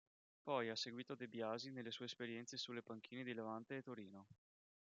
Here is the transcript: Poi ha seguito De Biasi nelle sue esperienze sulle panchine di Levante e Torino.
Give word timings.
Poi 0.41 0.67
ha 0.71 0.75
seguito 0.75 1.13
De 1.13 1.27
Biasi 1.27 1.69
nelle 1.69 1.91
sue 1.91 2.05
esperienze 2.05 2.57
sulle 2.57 2.81
panchine 2.81 3.21
di 3.21 3.35
Levante 3.35 3.75
e 3.77 3.83
Torino. 3.83 4.25